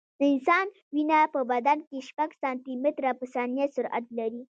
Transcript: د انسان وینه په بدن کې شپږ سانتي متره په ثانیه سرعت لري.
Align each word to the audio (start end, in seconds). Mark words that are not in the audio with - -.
د 0.19 0.21
انسان 0.33 0.65
وینه 0.93 1.19
په 1.33 1.39
بدن 1.51 1.77
کې 1.87 1.99
شپږ 2.09 2.29
سانتي 2.41 2.73
متره 2.83 3.11
په 3.19 3.25
ثانیه 3.33 3.65
سرعت 3.75 4.05
لري. 4.17 4.41